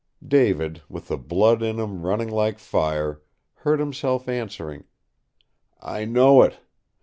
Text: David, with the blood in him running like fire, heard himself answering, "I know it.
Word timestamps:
David, 0.27 0.81
with 0.89 1.09
the 1.09 1.15
blood 1.19 1.61
in 1.61 1.79
him 1.79 2.01
running 2.01 2.27
like 2.31 2.57
fire, 2.57 3.21
heard 3.57 3.79
himself 3.79 4.27
answering, 4.27 4.85
"I 5.79 6.05
know 6.05 6.41
it. 6.41 6.59